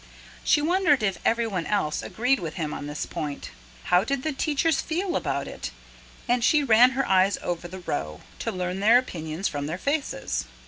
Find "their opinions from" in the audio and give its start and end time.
8.79-9.67